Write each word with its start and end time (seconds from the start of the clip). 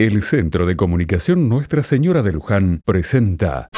El 0.00 0.22
Centro 0.22 0.64
de 0.64 0.76
Comunicación 0.76 1.48
Nuestra 1.48 1.82
Señora 1.82 2.22
de 2.22 2.30
Luján 2.30 2.82
presenta 2.84 3.68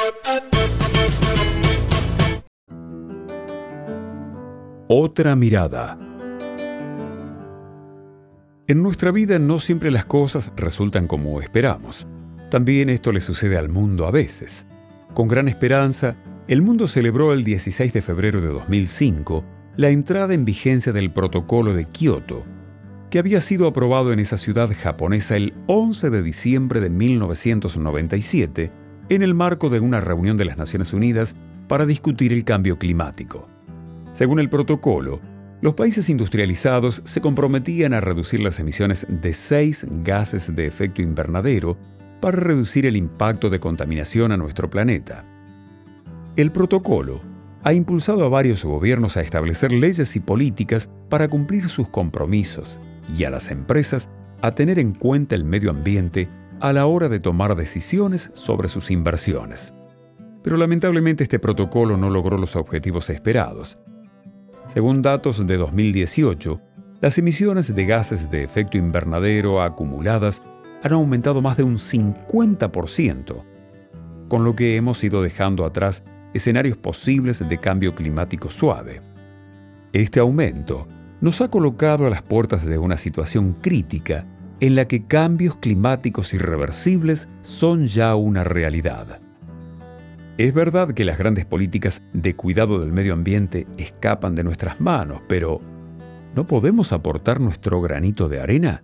Otra 4.87 5.35
mirada. 5.35 5.97
En 8.67 8.83
nuestra 8.83 9.11
vida 9.11 9.39
no 9.39 9.57
siempre 9.57 9.89
las 9.89 10.05
cosas 10.05 10.53
resultan 10.55 11.07
como 11.07 11.41
esperamos. 11.41 12.05
También 12.51 12.91
esto 12.91 13.11
le 13.11 13.19
sucede 13.19 13.57
al 13.57 13.69
mundo 13.69 14.05
a 14.05 14.11
veces. 14.11 14.67
Con 15.15 15.27
gran 15.27 15.47
esperanza, 15.47 16.17
el 16.47 16.61
mundo 16.61 16.85
celebró 16.85 17.33
el 17.33 17.43
16 17.43 17.93
de 17.93 18.01
febrero 18.03 18.41
de 18.41 18.49
2005 18.49 19.43
la 19.75 19.89
entrada 19.89 20.35
en 20.35 20.45
vigencia 20.45 20.93
del 20.93 21.09
Protocolo 21.09 21.73
de 21.73 21.85
Kioto, 21.85 22.43
que 23.11 23.19
había 23.19 23.41
sido 23.41 23.67
aprobado 23.67 24.13
en 24.13 24.19
esa 24.19 24.37
ciudad 24.37 24.71
japonesa 24.73 25.35
el 25.35 25.53
11 25.67 26.09
de 26.09 26.23
diciembre 26.23 26.79
de 26.79 26.89
1997 26.89 28.71
en 29.09 29.21
el 29.21 29.35
marco 29.35 29.69
de 29.69 29.81
una 29.81 29.99
reunión 29.99 30.37
de 30.37 30.45
las 30.45 30.57
Naciones 30.57 30.93
Unidas 30.93 31.35
para 31.67 31.85
discutir 31.85 32.31
el 32.31 32.45
cambio 32.45 32.79
climático. 32.79 33.47
Según 34.13 34.39
el 34.39 34.49
protocolo, 34.49 35.19
los 35.59 35.73
países 35.73 36.09
industrializados 36.09 37.01
se 37.03 37.19
comprometían 37.19 37.93
a 37.93 37.99
reducir 37.99 38.39
las 38.39 38.59
emisiones 38.59 39.05
de 39.09 39.33
seis 39.33 39.85
gases 40.03 40.55
de 40.55 40.65
efecto 40.65 41.01
invernadero 41.01 41.77
para 42.21 42.37
reducir 42.37 42.85
el 42.85 42.95
impacto 42.95 43.49
de 43.49 43.59
contaminación 43.59 44.31
a 44.31 44.37
nuestro 44.37 44.69
planeta. 44.69 45.25
El 46.37 46.53
protocolo 46.53 47.21
ha 47.63 47.73
impulsado 47.73 48.25
a 48.25 48.29
varios 48.29 48.65
gobiernos 48.65 49.17
a 49.17 49.21
establecer 49.21 49.71
leyes 49.71 50.15
y 50.15 50.19
políticas 50.19 50.89
para 51.09 51.27
cumplir 51.27 51.69
sus 51.69 51.89
compromisos 51.89 52.79
y 53.17 53.23
a 53.23 53.29
las 53.29 53.51
empresas 53.51 54.09
a 54.41 54.55
tener 54.55 54.79
en 54.79 54.93
cuenta 54.93 55.35
el 55.35 55.43
medio 55.43 55.69
ambiente 55.69 56.27
a 56.59 56.73
la 56.73 56.85
hora 56.85 57.09
de 57.09 57.19
tomar 57.19 57.55
decisiones 57.55 58.31
sobre 58.33 58.67
sus 58.67 58.89
inversiones. 58.91 59.73
Pero 60.43 60.57
lamentablemente 60.57 61.23
este 61.23 61.39
protocolo 61.39 61.97
no 61.97 62.09
logró 62.09 62.37
los 62.37 62.55
objetivos 62.55 63.09
esperados. 63.09 63.77
Según 64.67 65.01
datos 65.01 65.45
de 65.45 65.57
2018, 65.57 66.59
las 67.01 67.17
emisiones 67.17 67.73
de 67.75 67.85
gases 67.85 68.29
de 68.31 68.43
efecto 68.43 68.77
invernadero 68.77 69.61
acumuladas 69.61 70.41
han 70.83 70.93
aumentado 70.93 71.41
más 71.41 71.57
de 71.57 71.63
un 71.63 71.77
50%, 71.77 73.43
con 74.27 74.43
lo 74.43 74.55
que 74.55 74.75
hemos 74.77 75.03
ido 75.03 75.21
dejando 75.21 75.65
atrás 75.65 76.03
escenarios 76.33 76.77
posibles 76.77 77.47
de 77.47 77.57
cambio 77.57 77.95
climático 77.95 78.49
suave. 78.49 79.01
Este 79.93 80.19
aumento 80.19 80.87
nos 81.19 81.41
ha 81.41 81.49
colocado 81.49 82.07
a 82.07 82.09
las 82.09 82.21
puertas 82.21 82.65
de 82.65 82.77
una 82.77 82.97
situación 82.97 83.53
crítica 83.53 84.25
en 84.59 84.75
la 84.75 84.87
que 84.87 85.05
cambios 85.05 85.57
climáticos 85.57 86.33
irreversibles 86.33 87.27
son 87.41 87.87
ya 87.87 88.15
una 88.15 88.43
realidad. 88.43 89.19
Es 90.37 90.53
verdad 90.53 90.93
que 90.93 91.05
las 91.05 91.17
grandes 91.17 91.45
políticas 91.45 92.01
de 92.13 92.35
cuidado 92.35 92.79
del 92.79 92.91
medio 92.91 93.13
ambiente 93.13 93.67
escapan 93.77 94.33
de 94.33 94.43
nuestras 94.43 94.79
manos, 94.79 95.21
pero 95.27 95.61
¿no 96.35 96.47
podemos 96.47 96.93
aportar 96.93 97.39
nuestro 97.39 97.81
granito 97.81 98.29
de 98.29 98.39
arena? 98.39 98.83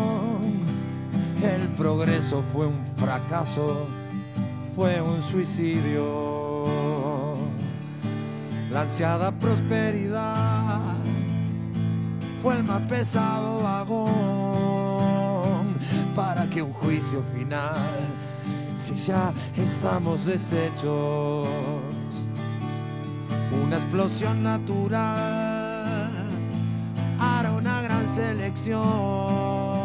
el 1.43 1.67
progreso 1.69 2.43
fue 2.53 2.67
un 2.67 2.85
fracaso, 2.97 3.87
fue 4.75 5.01
un 5.01 5.23
suicidio. 5.23 6.69
La 8.71 8.81
ansiada 8.81 9.31
prosperidad 9.31 10.79
fue 12.41 12.55
el 12.57 12.63
más 12.63 12.81
pesado 12.83 13.61
vagón 13.63 14.11
para 16.15 16.49
que 16.49 16.61
un 16.61 16.71
juicio 16.73 17.23
final, 17.33 17.89
si 18.77 18.95
ya 18.95 19.33
estamos 19.57 20.25
deshechos, 20.25 21.47
una 23.65 23.75
explosión 23.77 24.43
natural 24.43 26.11
hará 27.19 27.51
una 27.51 27.81
gran 27.81 28.07
selección 28.07 29.80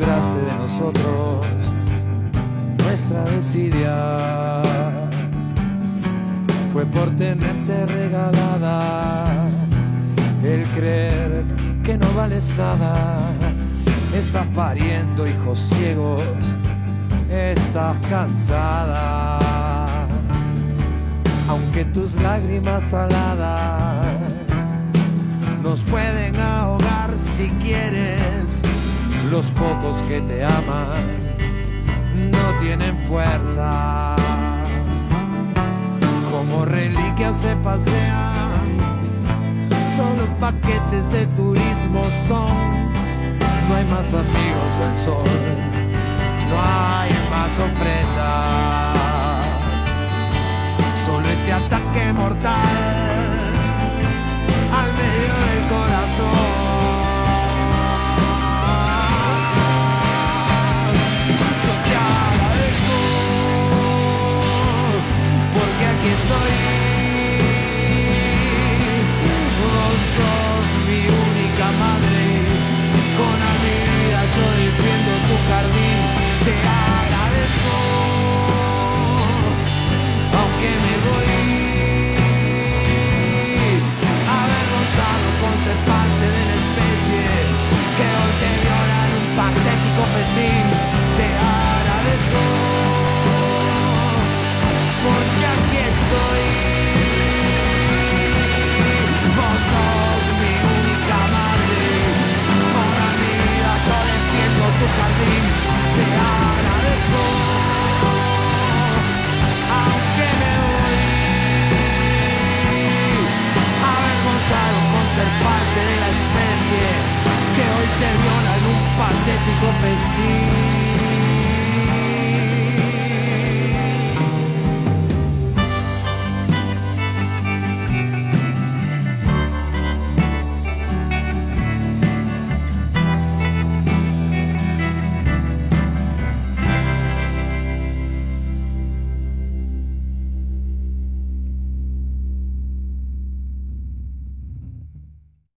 libraste 0.00 0.40
de 0.40 0.54
nosotros 0.56 1.46
nuestra 2.84 3.22
desidia. 3.24 4.62
Fue 6.72 6.86
por 6.86 7.10
tenerte 7.16 7.86
regalada 7.86 9.26
el 10.42 10.62
creer 10.68 11.44
que 11.84 11.98
no 11.98 12.12
vales 12.14 12.48
nada. 12.56 13.32
Estás 14.14 14.46
pariendo 14.54 15.26
hijos 15.26 15.58
ciegos, 15.74 16.22
estás 17.30 17.96
cansada. 18.08 19.38
Aunque 21.48 21.84
tus 21.86 22.14
lágrimas 22.22 22.84
saladas 22.84 24.16
nos 25.62 25.80
pueden 25.80 26.36
ahogar 26.36 27.10
si 27.36 27.48
quieres 27.62 28.49
los 29.30 29.46
pocos 29.52 30.02
que 30.08 30.20
te 30.22 30.44
aman 30.44 31.36
no 32.32 32.58
tienen 32.60 32.98
fuerza. 33.08 34.16
Como 36.30 36.64
reliquias 36.64 37.36
se 37.36 37.54
pasean, 37.56 38.78
solo 39.96 40.26
paquetes 40.40 41.12
de 41.12 41.26
turismo 41.28 42.02
son. 42.26 42.90
No 43.68 43.76
hay 43.76 43.84
más 43.84 44.12
amigos 44.12 44.78
del 44.80 44.98
sol, 45.04 45.24
no 46.48 46.56
hay 46.60 47.10
más 47.30 47.52
ofrendas. 47.68 48.96
Solo 51.06 51.28
este 51.28 51.52
ataque 51.52 52.12
mortal 52.12 52.79